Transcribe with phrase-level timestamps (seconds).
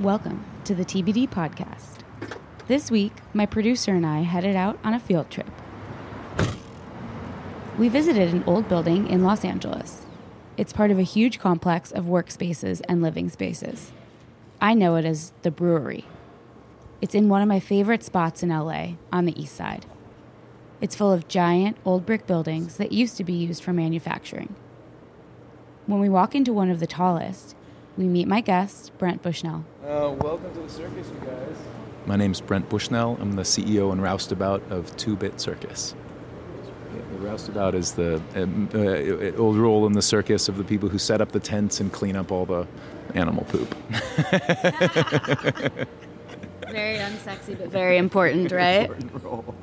[0.00, 2.00] Welcome to the TBD podcast.
[2.68, 5.50] This week, my producer and I headed out on a field trip.
[7.78, 10.04] We visited an old building in Los Angeles.
[10.58, 13.90] It's part of a huge complex of workspaces and living spaces.
[14.60, 16.04] I know it as the brewery.
[17.00, 19.86] It's in one of my favorite spots in LA on the east side.
[20.82, 24.56] It's full of giant old brick buildings that used to be used for manufacturing.
[25.86, 27.55] When we walk into one of the tallest,
[27.96, 29.64] we meet my guest, Brent Bushnell.
[29.82, 31.56] Uh, welcome to the circus, you guys.
[32.04, 33.16] My name's Brent Bushnell.
[33.20, 35.94] I'm the CEO and roustabout of Two Bit Circus.
[37.12, 40.98] The roustabout is the um, uh, old role in the circus of the people who
[40.98, 42.66] set up the tents and clean up all the
[43.14, 43.74] animal poop.
[46.70, 48.90] very unsexy, but very important, right?
[48.90, 49.54] Important role.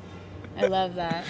[0.56, 1.24] I love that.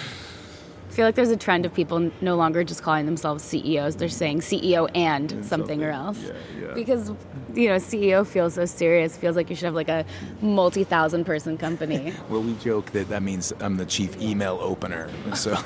[0.95, 3.97] I feel like there's a trend of people no longer just calling themselves CEOs.
[3.97, 6.17] They're saying CEO and, something, something, or else.
[6.21, 6.73] yeah, yeah.
[6.73, 7.09] Because,
[7.53, 9.17] you know, CEO feels so serious.
[9.17, 10.05] Feels like you should have like a
[10.39, 12.13] multi thousand person company.
[12.29, 15.09] Well, we joke that that means I'm the chief email opener.
[15.33, 15.57] So,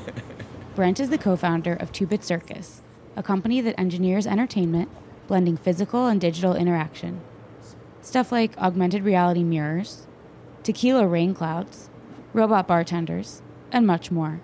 [0.74, 2.80] Brent is the co founder of Two Bit Circus,
[3.16, 4.88] a company that engineers entertainment,
[5.26, 7.20] blending physical and digital interaction.
[8.00, 10.06] Stuff like augmented reality mirrors,
[10.62, 11.90] tequila rain clouds,
[12.32, 14.40] robot bartenders, and much more.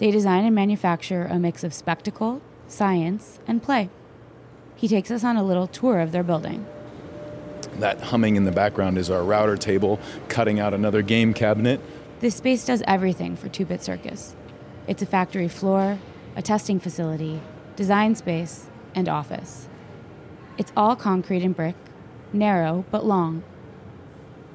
[0.00, 3.90] They design and manufacture a mix of spectacle, science, and play.
[4.74, 6.64] He takes us on a little tour of their building.
[7.80, 11.80] that humming in the background is our router table, cutting out another game cabinet.
[12.20, 14.34] This space does everything for Two Bit Circus.
[14.86, 15.98] It's a factory floor,
[16.34, 17.42] a testing facility,
[17.76, 19.68] design space, and office.
[20.56, 21.76] It's all concrete and brick,
[22.32, 23.42] narrow but long.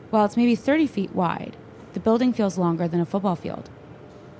[0.09, 1.55] While it's maybe 30 feet wide,
[1.93, 3.69] the building feels longer than a football field.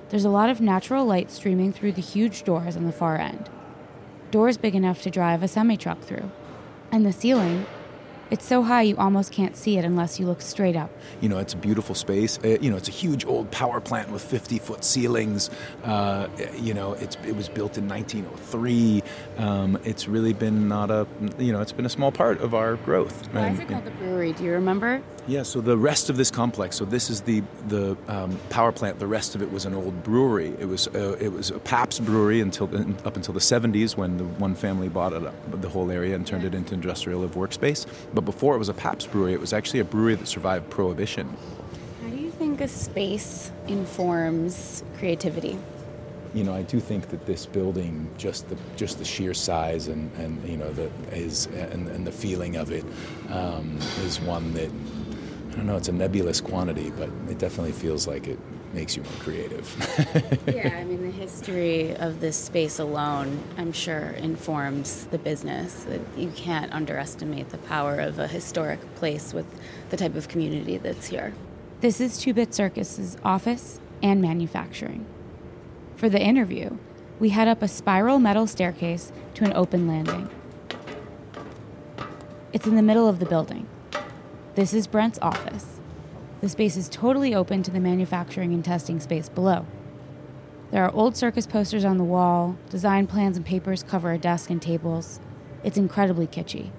[0.08, 3.50] There's a lot of natural light streaming through the huge doors on the far end.
[4.30, 6.30] Doors big enough to drive a semi truck through.
[6.92, 7.66] And the ceiling,
[8.30, 10.90] it's so high you almost can't see it unless you look straight up.
[11.20, 12.38] You know, it's a beautiful space.
[12.44, 15.50] Uh, you know, it's a huge old power plant with 50 foot ceilings.
[15.84, 19.02] Uh, you know, it was built in 1903.
[19.36, 21.06] Um, it's really been not a,
[21.38, 23.28] you know, it's been a small part of our growth.
[23.32, 24.32] Why is it called the brewery?
[24.32, 25.02] Do you remember?
[25.28, 28.98] yeah, so the rest of this complex, so this is the the um, power plant.
[28.98, 30.54] The rest of it was an old brewery.
[30.58, 32.66] It was uh, it was a Pabst brewery until
[33.04, 36.26] up until the 70s when the one family bought it up, the whole area and
[36.26, 37.86] turned it into industrial live workspace.
[38.14, 41.36] But before it was a Pabst brewery, it was actually a brewery that survived Prohibition.
[42.02, 45.58] How do you think a space informs creativity?
[46.36, 50.12] You know, I do think that this building, just the just the sheer size and,
[50.18, 52.84] and you know the is and, and the feeling of it,
[53.30, 55.76] um, is one that I don't know.
[55.76, 58.38] It's a nebulous quantity, but it definitely feels like it
[58.74, 59.66] makes you more creative.
[60.54, 65.86] yeah, I mean, the history of this space alone, I'm sure, informs the business.
[66.18, 69.46] You can't underestimate the power of a historic place with
[69.88, 71.32] the type of community that's here.
[71.80, 75.06] This is Two Bit Circus's office and manufacturing.
[75.96, 76.76] For the interview,
[77.18, 80.28] we head up a spiral metal staircase to an open landing.
[82.52, 83.66] It's in the middle of the building.
[84.56, 85.80] This is Brent's office.
[86.42, 89.64] The space is totally open to the manufacturing and testing space below.
[90.70, 94.50] There are old circus posters on the wall, design plans and papers cover a desk
[94.50, 95.18] and tables.
[95.64, 96.72] It's incredibly kitschy.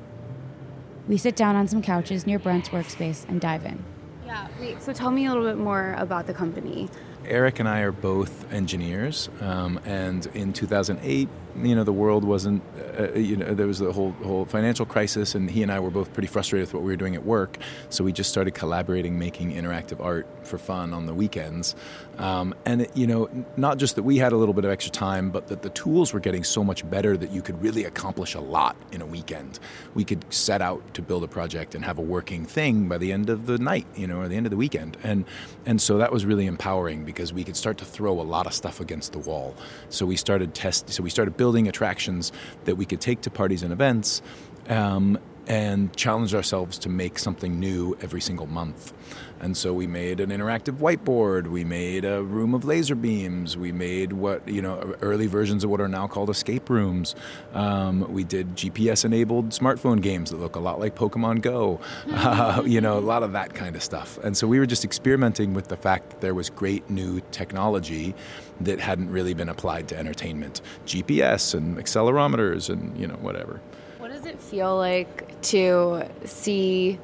[1.07, 3.83] We sit down on some couches near Brent's workspace and dive in.
[4.27, 6.89] Yeah, wait, so tell me a little bit more about the company.
[7.27, 11.27] Eric and I are both engineers, um, and in 2008,
[11.63, 12.61] you know, the world wasn't,
[12.99, 15.89] uh, you know, there was the whole whole financial crisis, and he and I were
[15.89, 17.57] both pretty frustrated with what we were doing at work.
[17.89, 21.75] So we just started collaborating, making interactive art for fun on the weekends.
[22.17, 24.91] Um, and it, you know, not just that we had a little bit of extra
[24.91, 28.33] time, but that the tools were getting so much better that you could really accomplish
[28.33, 29.59] a lot in a weekend.
[29.93, 33.11] We could set out to build a project and have a working thing by the
[33.11, 34.97] end of the night, you know, or the end of the weekend.
[35.03, 35.25] And
[35.65, 38.53] and so that was really empowering because we could start to throw a lot of
[38.53, 39.55] stuff against the wall.
[39.89, 40.89] So we started test.
[40.89, 42.31] So we started building attractions
[42.65, 44.21] that we could take to parties and events.
[44.67, 48.93] Um, and challenge ourselves to make something new every single month.
[49.39, 53.71] And so we made an interactive whiteboard, we made a room of laser beams, we
[53.71, 57.15] made what, you know, early versions of what are now called escape rooms.
[57.53, 61.79] Um, we did GPS enabled smartphone games that look a lot like Pokemon Go,
[62.11, 64.17] uh, you know, a lot of that kind of stuff.
[64.23, 68.15] And so we were just experimenting with the fact that there was great new technology
[68.61, 73.61] that hadn't really been applied to entertainment GPS and accelerometers and, you know, whatever.
[73.99, 76.97] What does it feel like to see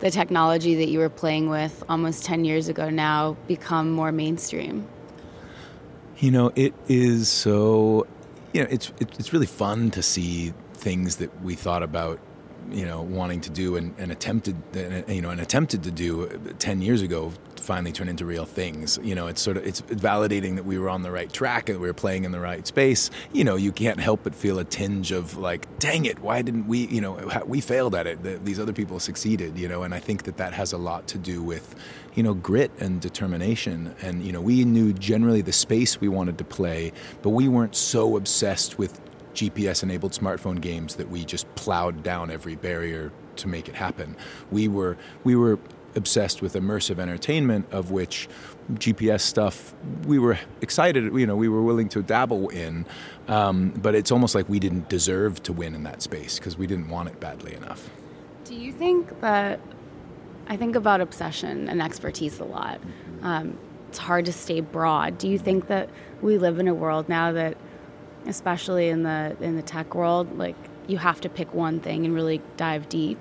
[0.00, 4.86] the technology that you were playing with almost 10 years ago now become more mainstream?
[6.18, 8.06] You know, it is so.
[8.52, 12.18] You know, it's it's really fun to see things that we thought about
[12.70, 14.56] you know wanting to do and, and attempted
[15.08, 16.28] you know and attempted to do
[16.58, 17.32] 10 years ago
[17.66, 18.98] finally turn into real things.
[19.02, 21.80] You know it's sort of it's validating that we were on the right track and
[21.80, 23.10] we were playing in the right space.
[23.32, 26.66] You know you can't help but feel a tinge of like dang it why didn't
[26.66, 28.44] we you know we failed at it.
[28.44, 31.18] These other people succeeded you know and i think that that has a lot to
[31.18, 31.74] do with
[32.14, 33.94] you know grit and determination.
[34.00, 36.92] And you know we knew generally the space we wanted to play
[37.22, 39.00] but we weren't so obsessed with
[39.34, 44.16] GPS enabled smartphone games that we just plowed down every barrier to make it happen.
[44.50, 45.58] We were we were
[45.96, 48.28] obsessed with immersive entertainment of which
[48.74, 49.74] GPS stuff
[50.06, 52.84] we were excited you know we were willing to dabble in
[53.28, 56.66] um, but it's almost like we didn't deserve to win in that space because we
[56.66, 57.90] didn't want it badly enough.
[58.44, 59.58] Do you think that
[60.48, 62.80] I think about obsession and expertise a lot.
[63.22, 63.58] Um,
[63.88, 65.18] it's hard to stay broad.
[65.18, 65.88] Do you think that
[66.22, 67.56] we live in a world now that
[68.26, 70.56] especially in the in the tech world, like
[70.86, 73.18] you have to pick one thing and really dive deep.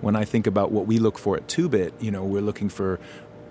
[0.00, 3.00] When I think about what we look for at Two-Bit, you know, we're looking for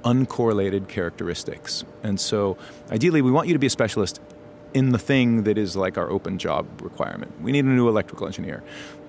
[0.03, 1.83] uncorrelated characteristics.
[2.03, 2.57] And so
[2.91, 4.21] ideally we want you to be a specialist
[4.75, 7.41] in the thing that is like our open job requirement.
[7.41, 8.61] We need a new electrical engineer.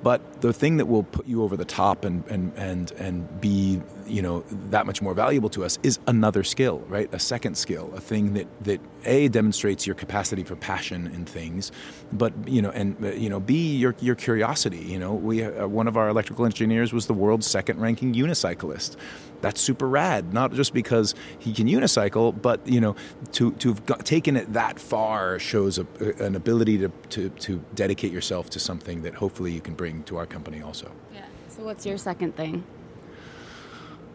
[0.03, 3.81] But the thing that will put you over the top and, and, and, and be
[4.07, 7.13] you know that much more valuable to us is another skill, right?
[7.13, 11.73] A second skill, a thing that, that A demonstrates your capacity for passion in things,
[12.13, 14.79] but you know, and you know, B your your curiosity.
[14.79, 18.97] You know, we uh, one of our electrical engineers was the world's second ranking unicyclist
[19.41, 20.33] that's super rad.
[20.33, 22.97] Not just because he can unicycle, but you know,
[23.33, 25.87] to to have got, taken it that far shows a,
[26.19, 30.17] an ability to, to to dedicate yourself to something that hopefully you can bring to
[30.17, 30.91] our company also.
[31.15, 31.25] Yeah.
[31.49, 32.65] So what's your second thing?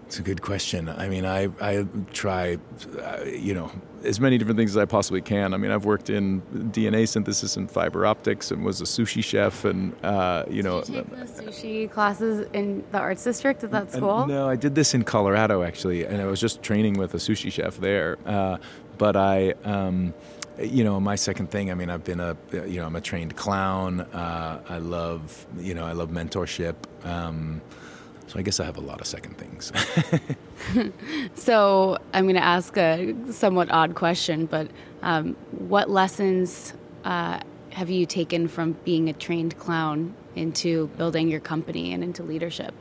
[0.06, 0.90] It's a good question.
[0.90, 2.58] I mean, I, I try,
[3.02, 3.72] uh, you know,
[4.04, 5.54] as many different things as I possibly can.
[5.54, 6.42] I mean, I've worked in
[6.74, 10.82] DNA synthesis and fiber optics and was a sushi chef and, uh, you know.
[10.82, 14.28] Did you take the sushi classes in the arts district at that school?
[14.28, 17.50] no, I did this in Colorado actually, and I was just training with a sushi
[17.50, 18.18] chef there.
[18.26, 18.58] Uh,
[18.98, 20.14] but I, um,
[20.64, 21.72] you know, my second thing.
[21.72, 24.02] I mean, I've been a, you know, I'm a trained clown.
[24.02, 26.76] Uh, I love, you know, I love mentorship.
[27.04, 27.62] Um,
[28.28, 29.74] so I guess I have a lot of second things.
[31.36, 34.70] so I'm going to ask a somewhat odd question, but
[35.02, 36.74] um, what lessons
[37.04, 37.40] uh,
[37.72, 42.74] have you taken from being a trained clown into building your company and into leadership?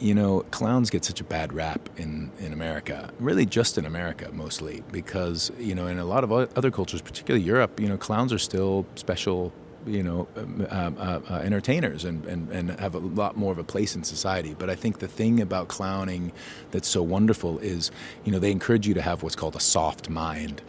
[0.00, 4.30] You know, clowns get such a bad rap in, in America, really just in America
[4.32, 8.32] mostly, because, you know, in a lot of other cultures, particularly Europe, you know, clowns
[8.32, 9.52] are still special
[9.86, 13.58] you know, um, uh, uh, uh, entertainers and, and, and have a lot more of
[13.58, 14.54] a place in society.
[14.58, 16.32] But I think the thing about clowning
[16.70, 17.90] that's so wonderful is,
[18.24, 20.62] you know, they encourage you to have what's called a soft mind.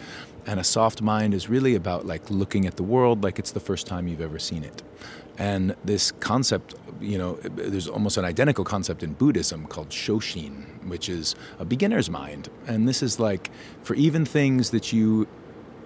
[0.46, 3.60] And a soft mind is really about like looking at the world like it's the
[3.60, 4.82] first time you've ever seen it.
[5.38, 11.10] And this concept, you know, there's almost an identical concept in Buddhism called Shoshin, which
[11.10, 12.50] is a beginner's mind.
[12.68, 13.50] And this is like
[13.84, 15.28] for even things that you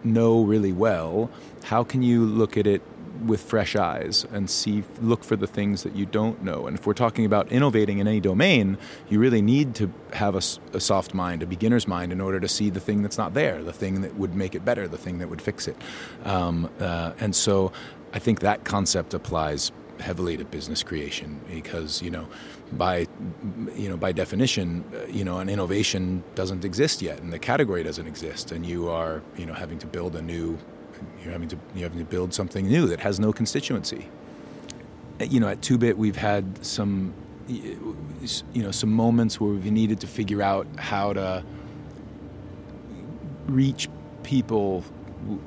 [0.03, 1.29] know really well,
[1.63, 2.81] how can you look at it
[3.25, 6.67] with fresh eyes and see look for the things that you don't know.
[6.67, 8.77] And if we're talking about innovating in any domain
[9.09, 10.41] you really need to have a,
[10.75, 13.63] a, soft mind a beginner's mind in order to see the thing that's not there
[13.63, 15.77] the thing that would make it better the thing that would fix it.
[16.23, 17.71] Um, uh, and so
[18.13, 22.27] i think that concept applies heavily to business creation because you know
[22.73, 23.07] by
[23.75, 27.83] you know by definition uh, you know an innovation doesn't exist yet and the category
[27.83, 30.57] doesn't exist and you are you know having to build a new
[31.23, 34.07] you're having to you're having to build something new that has no constituency.
[35.19, 37.13] Uh, you know, at Two Bit, we've had some
[37.47, 37.95] you
[38.55, 41.43] know some moments where we've needed to figure out how to
[43.47, 43.87] reach
[44.23, 44.83] people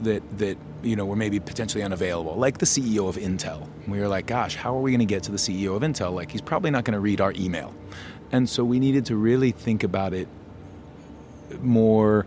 [0.02, 3.67] that that you know were maybe potentially unavailable, like the CEO of Intel.
[3.87, 6.12] We were like, gosh, how are we going to get to the CEO of Intel?
[6.12, 7.75] Like, he's probably not going to read our email,
[8.33, 10.28] and so we needed to really think about it
[11.61, 12.26] more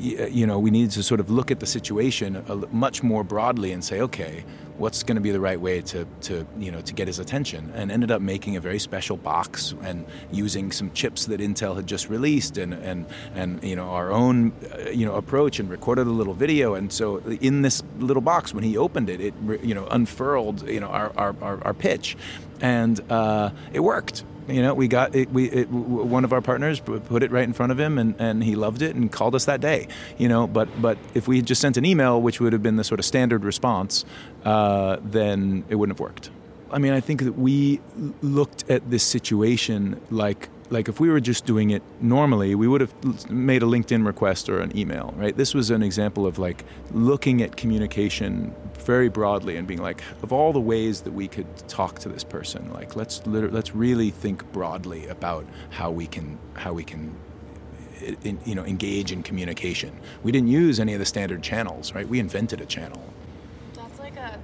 [0.00, 2.42] you know, we needed to sort of look at the situation
[2.72, 4.44] much more broadly and say, okay,
[4.78, 7.70] what's going to be the right way to, to, you know, to get his attention?
[7.74, 11.86] And ended up making a very special box and using some chips that Intel had
[11.86, 16.06] just released and, and, and you know, our own, uh, you know, approach and recorded
[16.06, 16.74] a little video.
[16.74, 20.80] And so in this little box, when he opened it, it, you know, unfurled, you
[20.80, 22.16] know, our, our, our, our pitch.
[22.62, 25.30] And uh, it worked you know, we got it.
[25.30, 28.44] We it, one of our partners put it right in front of him, and, and
[28.44, 29.88] he loved it and called us that day.
[30.18, 32.76] You know, but but if we had just sent an email, which would have been
[32.76, 34.04] the sort of standard response,
[34.44, 36.30] uh, then it wouldn't have worked.
[36.72, 37.80] I mean, I think that we
[38.22, 42.80] looked at this situation like like if we were just doing it normally, we would
[42.80, 45.36] have made a LinkedIn request or an email, right?
[45.36, 50.32] This was an example of like looking at communication very broadly and being like, of
[50.32, 54.50] all the ways that we could talk to this person, like let's let's really think
[54.52, 57.14] broadly about how we can how we can
[58.00, 59.92] eh, in, you know engage in communication.
[60.22, 62.08] We didn't use any of the standard channels, right?
[62.08, 63.02] We invented a channel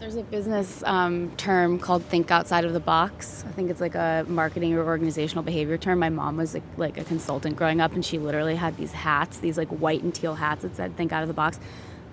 [0.01, 3.45] there's a business um, term called think outside of the box.
[3.47, 5.99] I think it's like a marketing or organizational behavior term.
[5.99, 9.39] My mom was like, like a consultant growing up, and she literally had these hats,
[9.39, 11.59] these like white and teal hats that said think out of the box.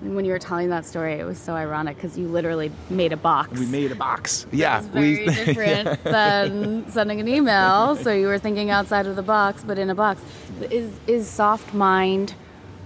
[0.02, 3.14] And when you were telling that story, it was so ironic because you literally made
[3.14, 3.58] a box.
[3.58, 4.46] We made a box.
[4.52, 6.12] Yeah, very we, different yeah.
[6.12, 7.96] than sending an email.
[7.96, 10.22] So you were thinking outside of the box, but in a box.
[10.70, 12.36] Is is soft mind?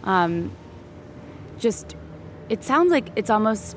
[0.04, 0.52] Um,
[1.58, 1.96] just
[2.50, 3.76] it sounds like it's almost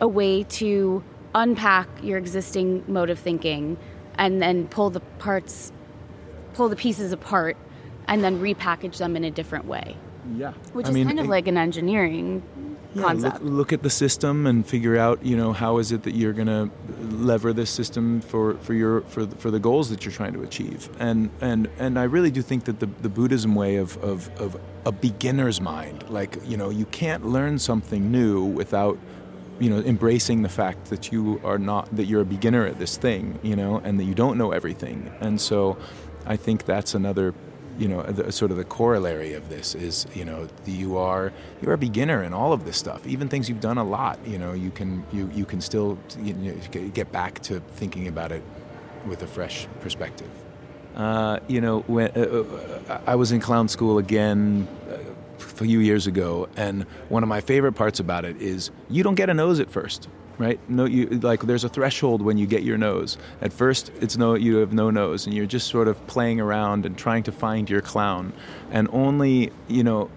[0.00, 1.02] a way to
[1.34, 3.76] unpack your existing mode of thinking
[4.16, 5.72] and then pull the parts
[6.54, 7.56] pull the pieces apart
[8.08, 9.96] and then repackage them in a different way.
[10.34, 10.52] Yeah.
[10.72, 12.42] Which I is mean, kind of it, like an engineering
[12.94, 13.42] yeah, concept.
[13.42, 16.32] look, look, at the system and figure out you know how is it that you're
[16.32, 20.12] going to lever this system for, for your for the, for the goals that you're
[20.12, 20.90] trying to achieve.
[20.98, 24.60] And and and I really do think that the, the Buddhism way of, of, of
[24.84, 28.98] a beginner's mind like you know you can't learn something new without
[29.60, 32.96] you know embracing the fact that you are not that you're a beginner at this
[32.96, 35.12] thing you know and that you don't know everything.
[35.20, 35.76] And so
[36.26, 37.34] i think that's another
[37.78, 41.32] you know the, sort of the corollary of this is you know the you are
[41.62, 44.38] you're a beginner in all of this stuff even things you've done a lot you
[44.38, 46.54] know you can you you can still you know,
[46.92, 48.42] get back to thinking about it
[49.06, 50.30] with a fresh perspective.
[50.94, 54.68] Uh, you know when uh, uh I was in clown school again
[55.40, 59.30] few years ago, and one of my favorite parts about it is you don't get
[59.30, 60.58] a nose at first, right?
[60.68, 63.18] No, you like there's a threshold when you get your nose.
[63.40, 66.86] At first, it's no, you have no nose, and you're just sort of playing around
[66.86, 68.32] and trying to find your clown,
[68.70, 70.10] and only you know,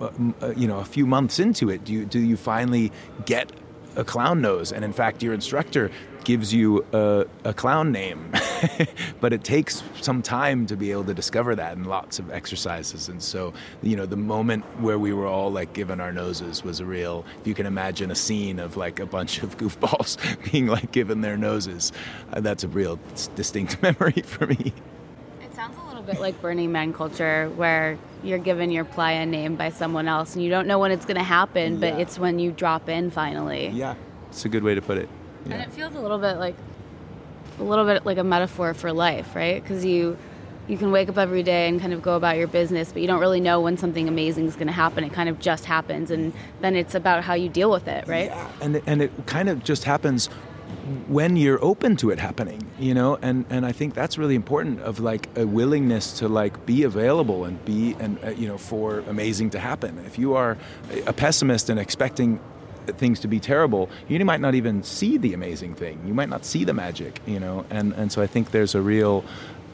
[0.00, 2.90] uh, you know, a few months into it, do you do you finally
[3.26, 3.52] get
[3.98, 5.90] a clown nose, and in fact, your instructor
[6.24, 8.32] gives you a, a clown name.
[9.20, 13.08] but it takes some time to be able to discover that and lots of exercises.
[13.08, 13.52] And so,
[13.82, 17.24] you know, the moment where we were all like given our noses was a real,
[17.40, 20.18] if you can imagine a scene of like a bunch of goofballs
[20.52, 21.92] being like given their noses,
[22.32, 22.98] uh, that's a real
[23.34, 24.72] distinct memory for me.
[25.42, 29.56] It sounds a little bit like Burning Man culture where you're given your playa name
[29.56, 31.90] by someone else and you don't know when it's going to happen, yeah.
[31.90, 33.68] but it's when you drop in finally.
[33.68, 33.94] Yeah,
[34.28, 35.08] it's a good way to put it.
[35.46, 35.54] Yeah.
[35.54, 36.56] And it feels a little bit like
[37.58, 39.62] a little bit like a metaphor for life, right?
[39.62, 40.16] Because you
[40.66, 43.08] you can wake up every day and kind of go about your business, but you
[43.08, 45.02] don't really know when something amazing is going to happen.
[45.02, 48.26] It kind of just happens, and then it's about how you deal with it, right?
[48.26, 50.28] Yeah, and and it kind of just happens
[51.08, 54.80] when you're open to it happening you know and and i think that's really important
[54.80, 59.00] of like a willingness to like be available and be and uh, you know for
[59.00, 60.56] amazing to happen if you are
[61.06, 62.40] a pessimist and expecting
[62.96, 66.00] things to be terrible, you might not even see the amazing thing.
[66.06, 67.64] You might not see the magic, you know.
[67.70, 69.24] And and so I think there's a real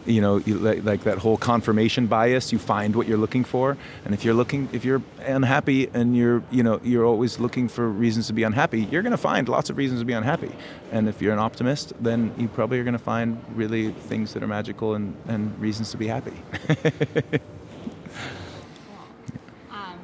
[0.06, 3.76] you know you, like, like, that whole confirmation bias you find what you're looking for.
[4.04, 7.88] And if you're looking if you're unhappy and you're you know you're always looking for
[7.88, 10.52] reasons to be unhappy you're going to find lots of reasons to be unhappy.
[10.92, 14.42] And if you're an optimist then you probably are going to find really things that
[14.42, 16.37] are magical and, and reasons to be happy.
[19.70, 19.99] Um,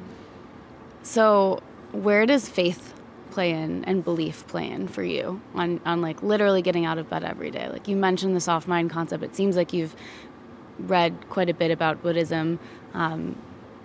[1.03, 1.61] so
[1.93, 2.93] where does faith
[3.31, 7.09] play in and belief play in for you on, on like literally getting out of
[7.09, 7.69] bed every day?
[7.69, 9.23] Like you mentioned the soft mind concept.
[9.23, 9.95] It seems like you've
[10.79, 12.59] read quite a bit about Buddhism.
[12.93, 13.35] Um,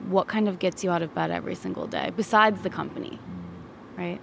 [0.08, 3.18] what kind of gets you out of bed every single day besides the company,
[3.96, 4.20] right?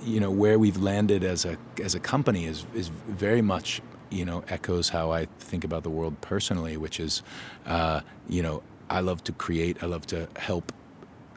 [0.00, 4.24] You know where we've landed as a as a company is is very much you
[4.24, 7.22] know echoes how I think about the world personally, which is
[7.66, 10.72] uh, you know I love to create, I love to help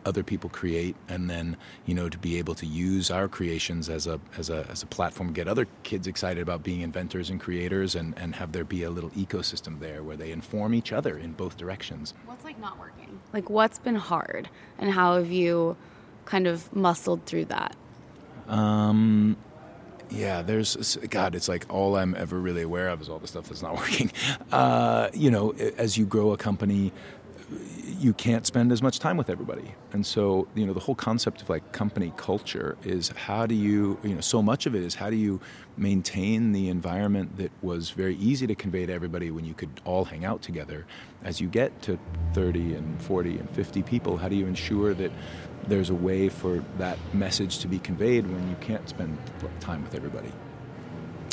[0.05, 4.07] other people create and then you know to be able to use our creations as
[4.07, 7.95] a as a as a platform get other kids excited about being inventors and creators
[7.95, 11.31] and and have there be a little ecosystem there where they inform each other in
[11.33, 15.75] both directions what's like not working like what's been hard and how have you
[16.25, 17.75] kind of muscled through that
[18.47, 19.35] um
[20.13, 21.35] yeah, there's God.
[21.35, 24.11] It's like all I'm ever really aware of is all the stuff that's not working.
[24.51, 26.91] Uh, you know, as you grow a company,
[28.01, 29.75] you can't spend as much time with everybody.
[29.93, 33.99] And so, you know, the whole concept of like company culture is how do you,
[34.03, 35.39] you know, so much of it is how do you
[35.77, 40.03] maintain the environment that was very easy to convey to everybody when you could all
[40.03, 40.87] hang out together.
[41.23, 41.99] As you get to
[42.33, 45.11] 30 and 40 and 50 people, how do you ensure that
[45.67, 49.15] there's a way for that message to be conveyed when you can't spend
[49.59, 50.31] time with everybody?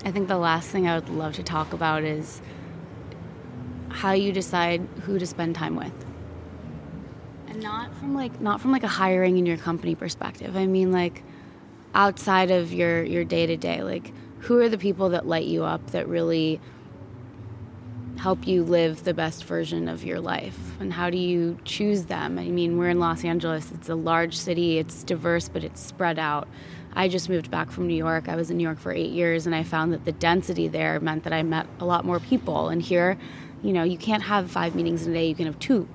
[0.04, 2.42] I think the last thing I would love to talk about is
[3.88, 5.92] how you decide who to spend time with.
[7.58, 10.56] Not from like not from like a hiring in your company perspective.
[10.56, 11.24] I mean like
[11.92, 13.82] outside of your your day to day.
[13.82, 16.60] Like who are the people that light you up that really
[18.18, 20.56] help you live the best version of your life?
[20.78, 22.38] And how do you choose them?
[22.38, 23.72] I mean we're in los angeles.
[23.72, 24.78] It's a large city.
[24.78, 26.46] It's diverse but it's spread out.
[26.94, 28.28] I just moved back from new york.
[28.28, 31.00] I was in new york for eight years and i found that the density there
[31.00, 32.68] meant that i met a lot more people.
[32.68, 33.18] And here
[33.64, 35.26] you know you can't have five meetings in a day.
[35.26, 35.88] You can have two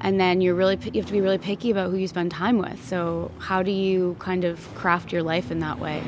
[0.00, 2.58] and then you're really you have to be really picky about who you spend time
[2.58, 6.02] with so how do you kind of craft your life in that way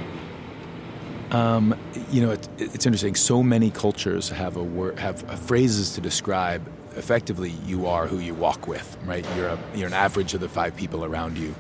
[1.31, 1.77] um,
[2.11, 3.15] you know, it, it's interesting.
[3.15, 6.67] So many cultures have a word, have phrases to describe
[6.97, 9.25] effectively you are who you walk with, right?
[9.37, 11.55] You're a, you're an average of the five people around you,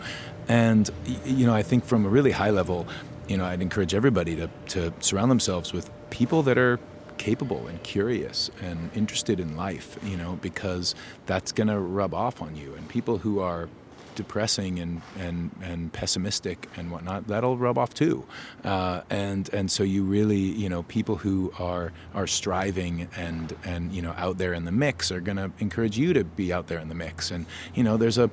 [0.48, 0.90] and
[1.24, 2.86] you know, I think from a really high level,
[3.28, 6.80] you know, I'd encourage everybody to to surround themselves with people that are
[7.20, 10.94] capable and curious and interested in life, you know, because
[11.26, 12.74] that's going to rub off on you.
[12.74, 13.68] And people who are
[14.14, 18.24] depressing and, and, and pessimistic and whatnot, that'll rub off too.
[18.64, 23.92] Uh, and and so you really, you know, people who are are striving and and
[23.92, 26.68] you know out there in the mix are going to encourage you to be out
[26.68, 27.30] there in the mix.
[27.30, 28.30] And you know, there's a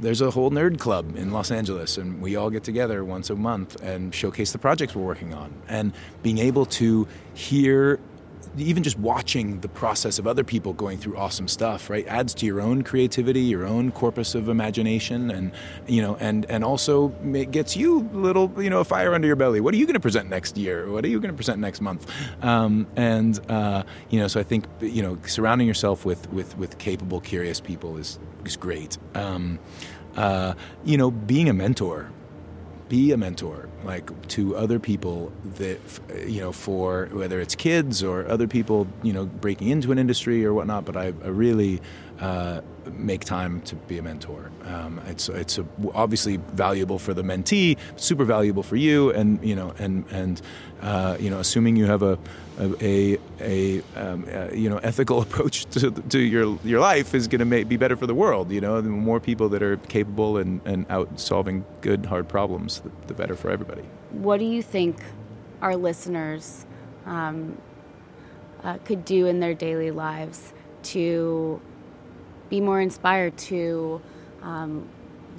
[0.00, 3.36] there's a whole nerd club in Los Angeles, and we all get together once a
[3.36, 5.52] month and showcase the projects we're working on.
[5.68, 5.92] And
[6.22, 8.00] being able to hear
[8.56, 12.46] even just watching the process of other people going through awesome stuff, right, adds to
[12.46, 15.52] your own creativity, your own corpus of imagination, and
[15.86, 19.26] you know, and and also it gets you a little, you know, a fire under
[19.26, 19.60] your belly.
[19.60, 20.90] What are you going to present next year?
[20.90, 22.10] What are you going to present next month?
[22.42, 26.78] Um, and uh, you know, so I think you know, surrounding yourself with with with
[26.78, 28.98] capable, curious people is is great.
[29.14, 29.58] Um,
[30.16, 30.54] uh,
[30.84, 32.10] you know, being a mentor
[32.90, 35.78] be a mentor like to other people that
[36.26, 40.44] you know for whether it's kids or other people you know breaking into an industry
[40.44, 41.80] or whatnot but i, I really
[42.20, 42.60] uh,
[42.92, 47.76] make time to be a mentor um, it's it's a, obviously valuable for the mentee
[47.96, 50.42] super valuable for you and you know and and
[50.82, 52.18] uh, you know assuming you have a
[52.80, 57.48] a a, um, a, you know ethical approach to, to your your life is going
[57.48, 58.50] to be better for the world.
[58.50, 62.80] You know, the more people that are capable and, and out solving good hard problems,
[62.80, 63.82] the, the better for everybody.
[64.10, 64.96] What do you think
[65.62, 66.66] our listeners
[67.06, 67.56] um,
[68.62, 70.52] uh, could do in their daily lives
[70.82, 71.60] to
[72.50, 74.02] be more inspired to
[74.42, 74.86] um,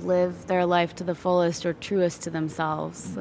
[0.02, 3.16] live their life to the fullest or truest to themselves?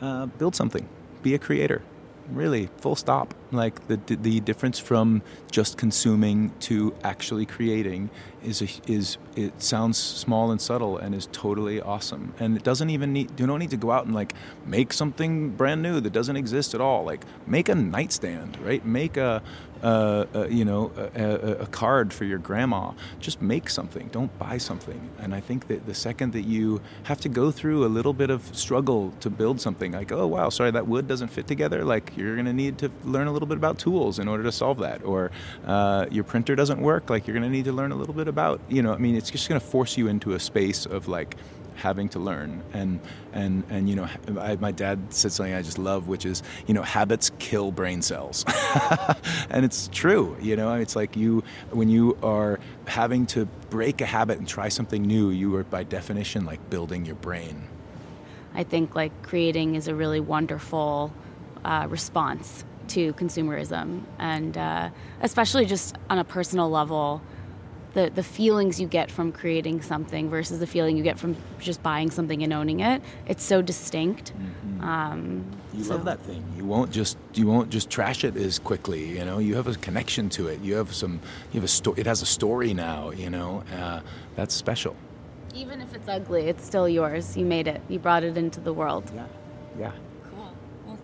[0.00, 0.86] Uh, build something.
[1.22, 1.82] Be a creator
[2.30, 8.10] really full stop like the the difference from just consuming to actually creating
[8.42, 12.90] is a, is it sounds small and subtle and is totally awesome and it doesn't
[12.90, 14.34] even need you don't need to go out and like
[14.66, 19.16] make something brand new that doesn't exist at all like make a nightstand right make
[19.16, 19.42] a
[19.82, 22.92] uh, you know, a, a, card for your grandma.
[23.18, 24.08] Just make something.
[24.12, 25.10] Don't buy something.
[25.18, 28.30] And I think that the second that you have to go through a little bit
[28.30, 31.84] of struggle to build something, like, oh wow, sorry, that wood doesn't fit together.
[31.84, 34.78] Like you're gonna need to learn a little bit about tools in order to solve
[34.78, 35.04] that.
[35.04, 35.30] Or
[35.66, 37.10] uh, your printer doesn't work.
[37.10, 39.30] Like you're gonna need to learn a little bit about, you know, I mean, it's
[39.30, 41.36] just gonna force you into a space of like
[41.74, 43.00] having to learn and
[43.32, 46.74] and and you know I, my dad said something I just love which is you
[46.74, 48.44] know habits kill brain cells
[49.50, 54.06] and it's true you know it's like you when you are having to break a
[54.06, 57.68] habit and try something new you are by definition like building your brain
[58.54, 61.12] I think like creating is a really wonderful
[61.64, 64.90] uh, response to consumerism and uh,
[65.20, 67.22] especially just on a personal level
[67.94, 71.82] the, the feelings you get from creating something versus the feeling you get from just
[71.82, 73.02] buying something and owning it.
[73.26, 74.32] It's so distinct.
[74.32, 74.84] Mm-hmm.
[74.84, 75.94] Um, you so.
[75.94, 76.44] love that thing.
[76.56, 79.04] You won't just you won't just trash it as quickly.
[79.18, 80.60] You know, you have a connection to it.
[80.60, 81.20] You have some.
[81.52, 82.00] You have a story.
[82.00, 83.10] It has a story now.
[83.10, 84.00] You know, uh,
[84.36, 84.96] that's special.
[85.54, 87.36] Even if it's ugly, it's still yours.
[87.36, 87.82] You made it.
[87.88, 89.10] You brought it into the world.
[89.14, 89.26] Yeah.
[89.78, 89.92] Yeah.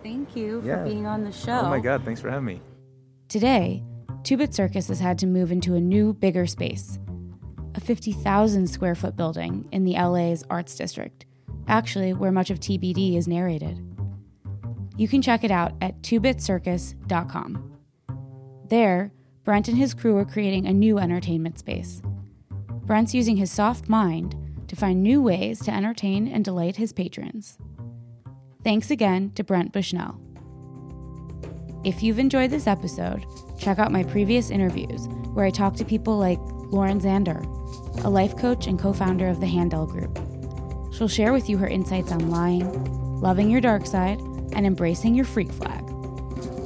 [0.03, 0.77] Thank you yeah.
[0.77, 1.61] for being on the show.
[1.61, 2.05] Oh my God!
[2.05, 2.61] Thanks for having me.
[3.29, 3.83] Today
[4.23, 6.99] Two Bit Circus has had to move into a new, bigger space
[7.75, 11.25] a 50,000 square foot building in the LA's Arts District,
[11.69, 13.81] actually, where much of TBD is narrated.
[14.97, 17.79] You can check it out at twobitcircus.com.
[18.69, 19.13] There,
[19.45, 22.03] Brent and his crew are creating a new entertainment space.
[22.85, 24.35] Brent's using his soft mind
[24.67, 27.59] to find new ways to entertain and delight his patrons.
[28.64, 30.18] Thanks again to Brent Bushnell.
[31.85, 33.25] If you've enjoyed this episode,
[33.59, 36.40] check out my previous interviews where I talk to people like
[36.73, 37.44] Lauren Zander,
[38.05, 40.18] a life coach and co founder of the Handel Group.
[40.92, 44.18] She'll share with you her insights on lying, loving your dark side,
[44.53, 45.85] and embracing your freak flag.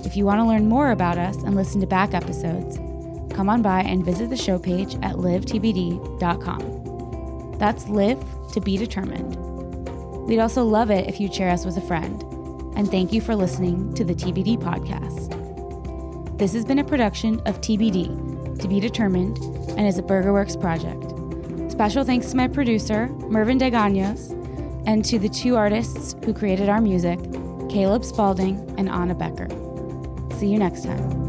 [0.06, 2.78] If you want to learn more about us and listen to back episodes,
[3.34, 6.78] come on by and visit the show page at livetbd.com.
[7.58, 9.51] That's live to be determined.
[10.26, 12.22] We'd also love it if you'd share us with a friend.
[12.76, 15.28] And thank you for listening to the TBD podcast.
[16.38, 19.38] This has been a production of TBD, To Be Determined,
[19.78, 21.70] and is a BurgerWorks project.
[21.70, 24.30] Special thanks to my producer, Mervyn Deganos,
[24.86, 27.18] and to the two artists who created our music,
[27.68, 29.48] Caleb Spalding and Anna Becker.
[30.36, 31.21] See you next time.